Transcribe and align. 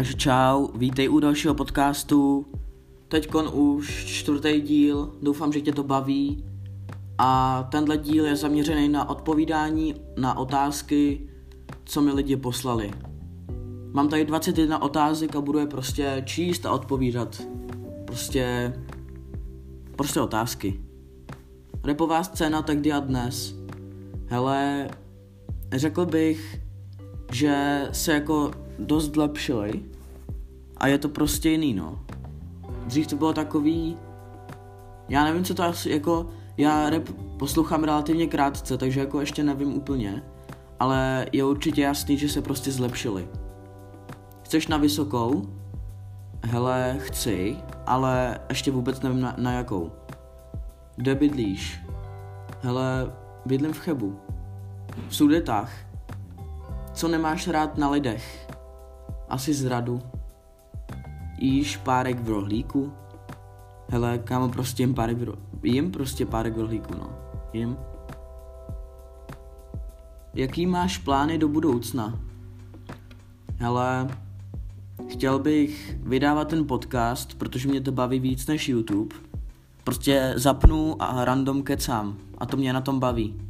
Takže 0.00 0.14
čau, 0.14 0.68
vítej 0.74 1.08
u 1.08 1.20
dalšího 1.20 1.54
podcastu. 1.54 2.46
Teďkon 3.08 3.48
už 3.52 4.04
čtvrtý 4.04 4.60
díl, 4.60 5.12
doufám, 5.22 5.52
že 5.52 5.60
tě 5.60 5.72
to 5.72 5.82
baví. 5.82 6.44
A 7.18 7.62
tenhle 7.70 7.96
díl 7.96 8.26
je 8.26 8.36
zaměřený 8.36 8.88
na 8.88 9.08
odpovídání 9.08 9.94
na 10.16 10.38
otázky, 10.38 11.28
co 11.84 12.02
mi 12.02 12.12
lidi 12.12 12.36
poslali. 12.36 12.90
Mám 13.92 14.08
tady 14.08 14.24
21 14.24 14.82
otázek 14.82 15.36
a 15.36 15.40
budu 15.40 15.58
je 15.58 15.66
prostě 15.66 16.22
číst 16.26 16.66
a 16.66 16.72
odpovídat. 16.72 17.42
Prostě... 18.04 18.72
Prostě 19.96 20.20
otázky. 20.20 20.80
Repová 21.84 22.22
scéna 22.22 22.62
tak 22.62 22.86
a 22.86 23.00
dnes. 23.00 23.54
Hele, 24.26 24.88
řekl 25.72 26.06
bych, 26.06 26.60
že 27.32 27.88
se 27.92 28.12
jako 28.12 28.50
dost 28.80 29.14
zlepšili 29.14 29.82
a 30.76 30.86
je 30.86 30.98
to 30.98 31.08
prostě 31.08 31.50
jiný, 31.50 31.74
no. 31.74 32.00
Dřív 32.86 33.06
to 33.06 33.16
bylo 33.16 33.32
takový, 33.32 33.96
já 35.08 35.24
nevím, 35.24 35.44
co 35.44 35.54
to 35.54 35.62
asi, 35.62 35.90
jako, 35.90 36.26
já 36.56 36.90
rap 36.90 37.08
poslouchám 37.38 37.84
relativně 37.84 38.26
krátce, 38.26 38.78
takže 38.78 39.00
jako 39.00 39.20
ještě 39.20 39.42
nevím 39.42 39.74
úplně, 39.74 40.22
ale 40.80 41.26
je 41.32 41.44
určitě 41.44 41.82
jasný, 41.82 42.18
že 42.18 42.28
se 42.28 42.42
prostě 42.42 42.72
zlepšili. 42.72 43.28
Chceš 44.42 44.68
na 44.68 44.76
vysokou? 44.76 45.42
Hele, 46.42 46.96
chci, 46.98 47.56
ale 47.86 48.40
ještě 48.48 48.70
vůbec 48.70 49.00
nevím 49.00 49.20
na, 49.20 49.34
na 49.38 49.52
jakou. 49.52 49.92
Kde 50.96 51.14
bydlíš? 51.14 51.80
Hele, 52.62 53.12
bydlím 53.46 53.72
v 53.72 53.78
Chebu. 53.78 54.20
V 55.08 55.16
Sudetách. 55.16 55.72
Co 56.92 57.08
nemáš 57.08 57.48
rád 57.48 57.78
na 57.78 57.90
lidech? 57.90 58.49
Asi 59.30 59.54
zradu. 59.54 60.02
Jíš 61.38 61.76
párek 61.76 62.20
v 62.20 62.28
rohlíku? 62.28 62.92
Hele, 63.88 64.18
kámo, 64.18 64.48
prostě 64.48 64.82
jim 64.82 64.94
párek 64.94 65.18
v 65.18 65.22
ro... 65.22 65.34
Jím 65.62 65.90
prostě 65.90 66.26
párek 66.26 66.56
v 66.56 66.60
rohlíku, 66.60 66.94
no. 66.94 67.10
Jím. 67.52 67.76
Jaký 70.34 70.66
máš 70.66 70.98
plány 70.98 71.38
do 71.38 71.48
budoucna? 71.48 72.20
Hele, 73.56 74.08
chtěl 75.08 75.38
bych 75.38 75.98
vydávat 76.02 76.48
ten 76.48 76.66
podcast, 76.66 77.34
protože 77.34 77.68
mě 77.68 77.80
to 77.80 77.92
baví 77.92 78.20
víc 78.20 78.46
než 78.46 78.68
YouTube. 78.68 79.16
Prostě 79.84 80.32
zapnu 80.36 81.02
a 81.02 81.24
random 81.24 81.62
kecám 81.62 82.16
a 82.38 82.46
to 82.46 82.56
mě 82.56 82.72
na 82.72 82.80
tom 82.80 83.00
baví. 83.00 83.40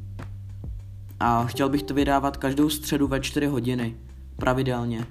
A 1.21 1.45
chtěl 1.45 1.69
bych 1.69 1.83
to 1.83 1.95
vydávat 1.95 2.37
každou 2.37 2.71
středu 2.71 3.07
ve 3.07 3.21
4 3.21 3.47
hodiny, 3.47 3.97
pravidelně. 4.37 5.07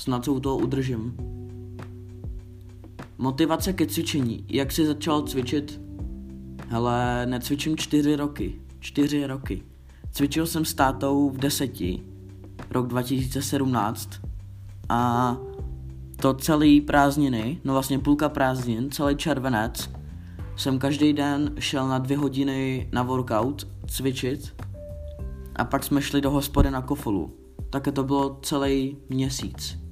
Snad 0.00 0.24
se 0.24 0.30
u 0.30 0.40
toho 0.40 0.58
udržím. 0.58 1.16
Motivace 3.18 3.72
ke 3.72 3.86
cvičení. 3.86 4.44
Jak 4.48 4.72
jsi 4.72 4.86
začal 4.86 5.22
cvičit? 5.22 5.80
Hele, 6.68 7.26
necvičím 7.26 7.76
čtyři 7.76 8.16
roky. 8.16 8.60
Čtyři 8.78 9.26
roky. 9.26 9.62
Cvičil 10.12 10.46
jsem 10.46 10.64
s 10.64 10.74
tátou 10.74 11.30
v 11.30 11.36
deseti, 11.36 12.02
rok 12.70 12.86
2017. 12.86 14.10
A 14.88 15.36
to 16.16 16.34
celý 16.34 16.80
prázdniny, 16.80 17.60
no 17.64 17.72
vlastně 17.72 17.98
půlka 17.98 18.28
prázdnin, 18.28 18.90
celý 18.90 19.16
červenec, 19.16 19.90
jsem 20.56 20.78
každý 20.78 21.12
den 21.12 21.54
šel 21.58 21.88
na 21.88 21.98
dvě 21.98 22.16
hodiny 22.16 22.88
na 22.92 23.02
workout 23.02 23.66
cvičit 23.86 24.54
a 25.56 25.64
pak 25.64 25.84
jsme 25.84 26.02
šli 26.02 26.20
do 26.20 26.30
hospody 26.30 26.70
na 26.70 26.82
kofolu. 26.82 27.36
Také 27.70 27.92
to 27.92 28.04
bylo 28.04 28.38
celý 28.42 28.96
měsíc. 29.08 29.89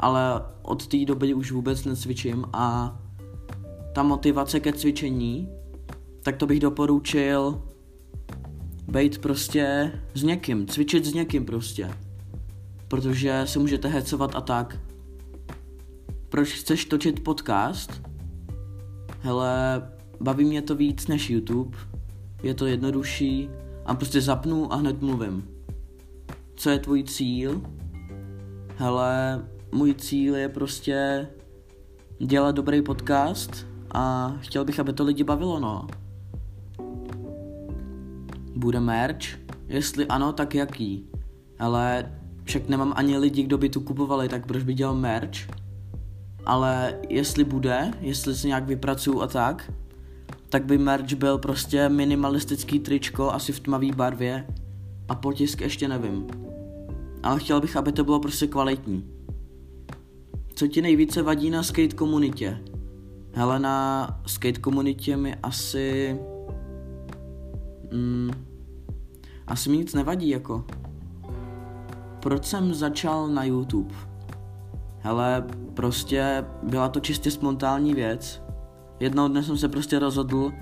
Ale 0.00 0.42
od 0.62 0.86
té 0.86 1.04
doby 1.04 1.34
už 1.34 1.52
vůbec 1.52 1.84
necvičím 1.84 2.44
a 2.52 2.96
ta 3.92 4.02
motivace 4.02 4.60
ke 4.60 4.72
cvičení, 4.72 5.48
tak 6.22 6.36
to 6.36 6.46
bych 6.46 6.60
doporučil 6.60 7.62
být 8.88 9.18
prostě 9.18 9.92
s 10.14 10.22
někým, 10.22 10.66
cvičit 10.66 11.04
s 11.04 11.14
někým 11.14 11.46
prostě. 11.46 11.90
Protože 12.88 13.42
se 13.44 13.58
můžete 13.58 13.88
hecovat 13.88 14.30
a 14.34 14.40
tak. 14.40 14.78
Proč 16.28 16.52
chceš 16.52 16.84
točit 16.84 17.24
podcast? 17.24 18.02
Hele, 19.20 19.82
baví 20.20 20.44
mě 20.44 20.62
to 20.62 20.74
víc 20.74 21.06
než 21.06 21.30
YouTube. 21.30 21.78
Je 22.42 22.54
to 22.54 22.66
jednodušší 22.66 23.50
a 23.86 23.94
prostě 23.94 24.20
zapnu 24.20 24.72
a 24.72 24.76
hned 24.76 25.02
mluvím. 25.02 25.48
Co 26.54 26.70
je 26.70 26.78
tvůj 26.78 27.04
cíl? 27.04 27.62
Hele, 28.80 29.42
můj 29.72 29.94
cíl 29.94 30.36
je 30.36 30.48
prostě 30.48 31.28
dělat 32.18 32.54
dobrý 32.54 32.82
podcast 32.82 33.66
a 33.94 34.34
chtěl 34.40 34.64
bych, 34.64 34.80
aby 34.80 34.92
to 34.92 35.04
lidi 35.04 35.24
bavilo, 35.24 35.60
no. 35.60 35.86
Bude 38.56 38.80
merch? 38.80 39.26
Jestli 39.68 40.06
ano, 40.06 40.32
tak 40.32 40.54
jaký? 40.54 41.06
Ale 41.58 42.12
však 42.44 42.68
nemám 42.68 42.92
ani 42.96 43.18
lidi, 43.18 43.42
kdo 43.42 43.58
by 43.58 43.68
tu 43.68 43.80
kupovali, 43.80 44.28
tak 44.28 44.46
proč 44.46 44.62
by 44.62 44.74
dělal 44.74 44.94
merch? 44.94 45.38
Ale 46.46 46.94
jestli 47.08 47.44
bude, 47.44 47.90
jestli 48.00 48.34
se 48.34 48.46
nějak 48.46 48.66
vypracuju 48.66 49.20
a 49.20 49.26
tak, 49.26 49.72
tak 50.48 50.64
by 50.64 50.78
merch 50.78 51.12
byl 51.12 51.38
prostě 51.38 51.88
minimalistický 51.88 52.78
tričko, 52.78 53.32
asi 53.32 53.52
v 53.52 53.60
tmavé 53.60 53.92
barvě 53.92 54.46
a 55.08 55.14
potisk 55.14 55.60
ještě 55.60 55.88
nevím. 55.88 56.49
Ale 57.22 57.40
chtěl 57.40 57.60
bych, 57.60 57.76
aby 57.76 57.92
to 57.92 58.04
bylo 58.04 58.20
prostě 58.20 58.46
kvalitní. 58.46 59.04
Co 60.54 60.66
ti 60.66 60.82
nejvíce 60.82 61.22
vadí 61.22 61.50
na 61.50 61.62
skate 61.62 61.94
komunitě? 61.94 62.58
Hele, 63.32 63.58
na 63.58 64.06
skate 64.26 64.60
komunitě 64.60 65.16
mi 65.16 65.34
asi... 65.42 66.18
Mm, 67.92 68.30
asi 69.46 69.70
mi 69.70 69.76
nic 69.76 69.94
nevadí, 69.94 70.28
jako. 70.28 70.64
Proč 72.20 72.44
jsem 72.44 72.74
začal 72.74 73.28
na 73.28 73.44
YouTube? 73.44 73.94
Hele, 74.98 75.44
prostě 75.74 76.44
byla 76.62 76.88
to 76.88 77.00
čistě 77.00 77.30
spontánní 77.30 77.94
věc. 77.94 78.42
Jednoho 79.00 79.28
dne 79.28 79.42
jsem 79.42 79.56
se 79.56 79.68
prostě 79.68 79.98
rozhodl, 79.98 80.52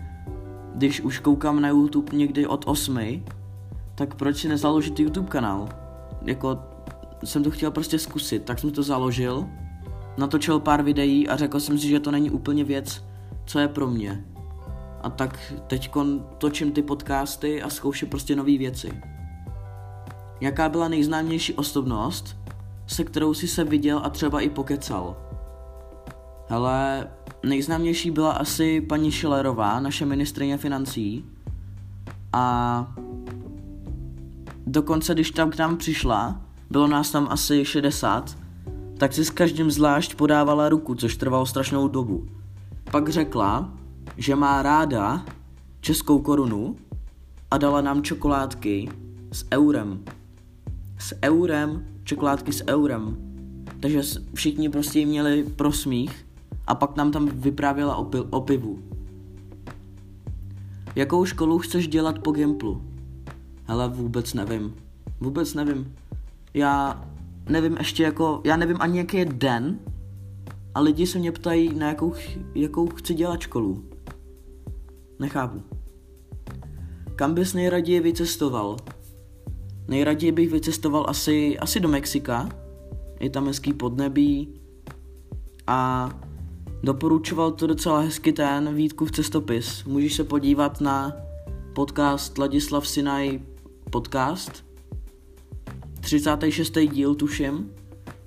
když 0.75 1.01
už 1.01 1.19
koukám 1.19 1.61
na 1.61 1.69
YouTube 1.69 2.17
někdy 2.17 2.47
od 2.47 2.65
8, 2.67 2.99
tak 3.95 4.15
proč 4.15 4.37
si 4.37 4.49
nezaložit 4.49 5.01
YouTube 5.01 5.29
kanál? 5.29 5.69
Jako 6.29 6.59
jsem 7.25 7.45
to 7.45 7.51
chtěl 7.51 7.71
prostě 7.71 7.99
zkusit, 7.99 8.45
tak 8.45 8.59
jsem 8.59 8.71
to 8.71 8.83
založil, 8.83 9.47
natočil 10.19 10.61
pár 10.61 10.83
videí 10.83 11.29
a 11.29 11.37
řekl 11.37 11.61
jsem 11.61 11.79
si, 11.79 11.89
že 11.89 12.01
to 12.01 12.11
není 12.11 12.31
úplně 12.31 12.65
věc, 12.65 13.05
co 13.45 13.59
je 13.59 13.69
pro 13.69 13.87
mě. 13.87 14.25
A 15.03 15.11
tak 15.11 15.55
teď 15.67 15.91
točím 16.39 16.73
ty 16.73 16.83
podcasty 16.83 17.63
a 17.63 17.71
zkouším 17.71 18.09
prostě 18.09 18.37
nové 18.37 18.59
věci. 18.59 19.03
Jaká 20.41 20.69
byla 20.69 20.89
nejznámější 20.89 21.55
osobnost, 21.55 22.37
se 22.87 23.05
kterou 23.05 23.35
si 23.35 23.49
se 23.49 23.65
viděl 23.65 24.01
a 24.05 24.11
třeba 24.11 24.41
i 24.41 24.51
pokecal? 24.51 25.17
Hele, 26.49 27.09
nejznámější 27.43 28.11
byla 28.11 28.33
asi 28.33 28.81
paní 28.81 29.13
Schillerová, 29.13 29.81
naše 29.81 30.07
ministrině 30.07 30.57
financí. 30.57 31.25
A 32.33 32.95
dokonce, 34.73 35.15
když 35.15 35.31
tam 35.31 35.51
k 35.51 35.59
nám 35.59 35.77
přišla, 35.77 36.41
bylo 36.71 36.87
nás 36.87 37.11
tam 37.11 37.27
asi 37.31 37.65
60, 37.65 38.39
tak 38.99 39.13
si 39.13 39.25
s 39.25 39.31
každým 39.31 39.71
zvlášť 39.71 40.15
podávala 40.15 40.69
ruku, 40.69 40.95
což 40.95 41.17
trvalo 41.17 41.47
strašnou 41.47 41.89
dobu. 41.89 42.27
Pak 42.91 43.09
řekla, 43.09 43.73
že 44.17 44.37
má 44.37 44.63
ráda 44.63 45.25
českou 45.81 46.19
korunu 46.19 46.77
a 47.51 47.59
dala 47.59 47.81
nám 47.81 48.03
čokoládky 48.03 48.89
s 49.33 49.45
eurem. 49.53 50.05
S 50.99 51.15
eurem, 51.25 51.87
čokoládky 52.05 52.53
s 52.53 52.69
eurem. 52.69 53.17
Takže 53.81 54.03
všichni 54.35 54.69
prostě 54.69 55.07
měli 55.07 55.45
prosmích 55.57 56.27
a 56.67 56.75
pak 56.75 56.97
nám 56.97 57.11
tam 57.11 57.29
vyprávěla 57.29 57.97
o, 57.97 58.05
pil, 58.05 58.27
o 58.31 58.41
pivu. 58.41 58.79
Jakou 60.97 61.25
školu 61.25 61.59
chceš 61.59 61.89
dělat 61.89 62.19
po 62.19 62.31
Gimplu? 62.33 62.83
Hele, 63.69 63.89
vůbec 63.89 64.35
nevím. 64.35 64.75
Vůbec 65.21 65.55
nevím. 65.55 65.95
Já 66.55 67.05
nevím 67.49 67.77
ještě 67.77 68.03
jako, 68.03 68.41
já 68.45 68.57
nevím 68.57 68.77
ani 68.81 68.99
jaký 68.99 69.17
je 69.17 69.25
den 69.25 69.79
a 70.75 70.81
lidi 70.81 71.07
se 71.07 71.19
mě 71.19 71.33
ptají, 71.33 71.75
na 71.75 71.89
jakou, 71.89 72.15
jakou 72.55 72.87
chci 72.87 73.15
dělat 73.15 73.41
školu. 73.41 73.85
Nechápu. 75.19 75.63
Kam 77.17 77.35
bys 77.35 77.55
nejraději 77.55 78.01
vycestoval? 78.01 78.77
Nejraději 79.89 80.33
bych 80.33 80.53
vycestoval 80.53 81.05
asi, 81.09 81.59
asi 81.59 81.81
do 81.81 81.89
Mexika. 81.89 82.49
Je 83.21 83.31
tam 83.31 83.47
hezký 83.47 83.73
podnebí 83.73 84.55
a 85.67 86.11
Doporučoval 86.83 87.53
to 87.53 87.67
docela 87.67 88.01
hezky 88.01 88.33
ten 88.33 88.75
Vítkův 88.75 89.11
cestopis. 89.11 89.85
Můžeš 89.85 90.15
se 90.15 90.25
podívat 90.25 90.81
na 90.81 91.13
podcast 91.75 92.39
Ladislav 92.39 92.89
Sinaj 92.89 93.41
podcast. 93.91 94.65
36. 96.01 96.79
díl 96.93 97.15
tuším. 97.15 97.71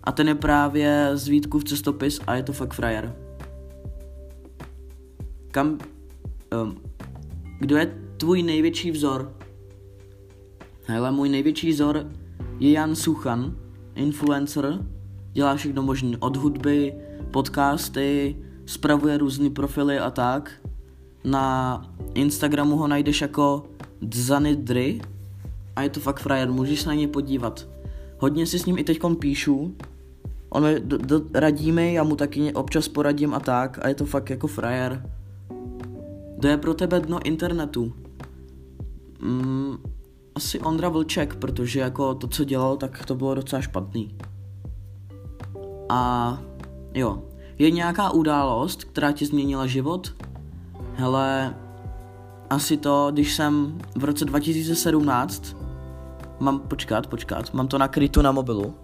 A 0.04 0.12
ten 0.12 0.28
je 0.28 0.36
právě 0.36 1.12
z 1.14 1.28
Vítkův 1.28 1.64
cestopis 1.64 2.20
a 2.28 2.36
je 2.36 2.44
to 2.44 2.54
fakt 2.54 2.74
frajer. 2.74 3.16
Kam... 5.52 5.78
Um, 6.62 6.82
kdo 7.60 7.78
je 7.78 7.98
tvůj 8.18 8.44
největší 8.44 8.92
vzor? 8.92 9.34
Hele, 10.86 11.12
můj 11.12 11.30
největší 11.30 11.70
vzor 11.70 12.06
je 12.60 12.72
Jan 12.72 12.96
Suchan, 12.96 13.56
influencer, 13.96 14.86
dělá 15.34 15.56
všechno 15.56 15.84
možné 15.84 16.18
od 16.20 16.38
hudby, 16.38 16.94
podcasty, 17.32 18.38
spravuje 18.66 19.18
různé 19.18 19.50
profily 19.50 20.00
a 20.00 20.12
tak. 20.12 20.52
Na 21.24 21.82
Instagramu 22.14 22.78
ho 22.78 22.88
najdeš 22.88 23.22
jako 23.22 23.64
Dzanidry 24.10 25.02
a 25.76 25.82
je 25.82 25.90
to 25.90 26.00
fakt 26.00 26.20
frajer, 26.20 26.52
můžeš 26.52 26.82
se 26.82 26.90
na 26.90 26.96
něj 26.96 27.08
podívat. 27.08 27.68
Hodně 28.20 28.46
si 28.46 28.60
s 28.60 28.66
ním 28.66 28.78
i 28.78 28.84
teď 28.84 29.00
píšu, 29.20 29.76
on 30.50 30.64
mi 30.64 30.80
do, 30.80 30.98
do, 30.98 31.22
radí 31.34 31.72
mi, 31.72 31.94
já 31.94 32.04
mu 32.04 32.16
taky 32.16 32.54
občas 32.54 32.88
poradím 32.88 33.34
a 33.34 33.40
tak 33.40 33.80
a 33.82 33.88
je 33.88 33.96
to 33.96 34.06
fakt 34.06 34.30
jako 34.30 34.48
frajer. 34.48 35.10
To 36.42 36.48
je 36.48 36.58
pro 36.58 36.74
tebe 36.74 37.00
dno 37.00 37.20
internetu. 37.26 37.94
Mm, 39.20 39.78
asi 40.36 40.60
Ondra 40.60 40.90
Vlček, 40.90 41.36
protože 41.36 41.80
jako 41.80 42.16
to, 42.16 42.28
co 42.28 42.44
dělal, 42.44 42.78
tak 42.78 43.06
to 43.06 43.16
bylo 43.16 43.36
docela 43.36 43.62
špatný. 43.62 44.16
A 45.90 46.42
jo, 46.94 47.24
je 47.58 47.72
nějaká 47.72 48.12
událost, 48.12 48.84
která 48.84 49.12
ti 49.12 49.26
změnila 49.26 49.68
život? 49.68 50.16
Hele, 50.94 51.56
asi 52.50 52.78
to, 52.78 53.12
když 53.12 53.36
jsem 53.36 53.78
v 53.96 54.04
roce 54.04 54.26
2017, 54.26 55.56
mám, 56.42 56.60
počkat, 56.60 57.08
počkat, 57.08 57.54
mám 57.54 57.68
to 57.68 57.78
nakryto 57.78 58.22
na 58.22 58.32
mobilu, 58.32 58.76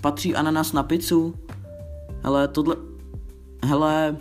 Patří 0.00 0.34
ananas 0.34 0.72
na 0.72 0.82
pizzu? 0.82 1.34
Hele, 2.22 2.48
tohle... 2.48 2.76
Hele... 3.64 4.16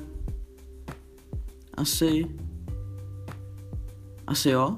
Asi... 1.77 2.25
Asi 4.27 4.49
jo. 4.49 4.77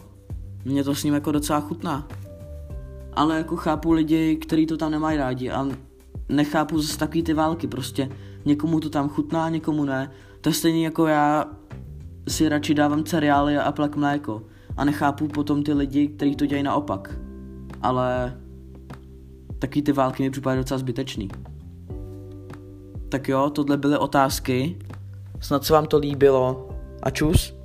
Mně 0.65 0.83
to 0.83 0.95
s 0.95 1.03
ním 1.03 1.13
jako 1.13 1.31
docela 1.31 1.59
chutná. 1.59 2.07
Ale 3.13 3.37
jako 3.37 3.55
chápu 3.55 3.91
lidi, 3.91 4.35
kteří 4.35 4.65
to 4.65 4.77
tam 4.77 4.91
nemají 4.91 5.17
rádi 5.17 5.51
a 5.51 5.67
nechápu 6.29 6.81
zase 6.81 6.97
takový 6.97 7.23
ty 7.23 7.33
války, 7.33 7.67
prostě 7.67 8.09
někomu 8.45 8.79
to 8.79 8.89
tam 8.89 9.09
chutná, 9.09 9.49
někomu 9.49 9.85
ne. 9.85 10.11
To 10.41 10.49
je 10.49 10.53
stejně 10.53 10.85
jako 10.85 11.07
já 11.07 11.45
si 12.27 12.49
radši 12.49 12.73
dávám 12.73 13.03
cereály 13.03 13.57
a 13.57 13.71
plak 13.71 13.95
mléko 13.95 14.43
a 14.77 14.85
nechápu 14.85 15.27
potom 15.27 15.63
ty 15.63 15.73
lidi, 15.73 16.07
kteří 16.07 16.35
to 16.35 16.45
dělají 16.45 16.63
naopak. 16.63 17.19
Ale 17.81 18.37
taky 19.59 19.81
ty 19.81 19.91
války 19.91 20.23
mi 20.23 20.29
připadají 20.29 20.59
docela 20.59 20.77
zbytečný. 20.77 21.29
Tak 23.09 23.29
jo, 23.29 23.49
tohle 23.49 23.77
byly 23.77 23.97
otázky. 23.97 24.77
Snad 25.39 25.65
se 25.65 25.73
vám 25.73 25.85
to 25.85 25.97
líbilo. 25.97 26.69
A 27.03 27.09
čus. 27.09 27.60